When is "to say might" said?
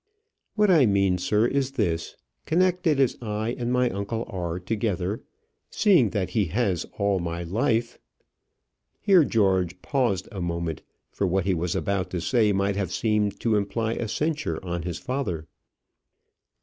12.09-12.77